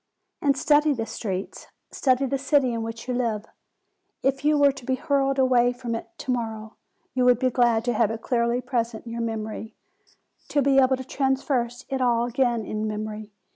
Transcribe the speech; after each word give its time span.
And 0.41 0.57
study 0.57 0.93
the 0.93 1.05
streets; 1.05 1.67
study 1.91 2.25
the 2.25 2.39
city 2.39 2.73
in 2.73 2.81
which 2.81 3.07
you 3.07 3.13
live. 3.13 3.45
If 4.23 4.43
you 4.43 4.57
were 4.57 4.71
to 4.71 4.83
be 4.83 4.95
hurled 4.95 5.35
far 5.37 5.45
away 5.45 5.71
from 5.73 5.93
it 5.93 6.07
to 6.17 6.31
morrow, 6.31 6.75
you 7.13 7.23
would 7.25 7.37
be 7.37 7.51
glad 7.51 7.85
to 7.85 7.93
have 7.93 8.09
it 8.09 8.23
clearly 8.23 8.61
present 8.61 9.05
in 9.05 9.11
your 9.11 9.21
memory, 9.21 9.75
to 10.47 10.63
be 10.63 10.79
able 10.79 10.97
to 10.97 11.03
traverse 11.03 11.85
it 11.87 12.01
all 12.01 12.25
again 12.25 12.65
in 12.65 12.87
memory. 12.87 13.31